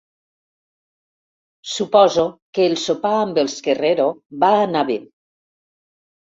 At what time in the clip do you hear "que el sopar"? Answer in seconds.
2.59-3.13